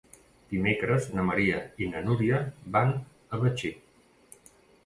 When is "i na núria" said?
1.87-2.39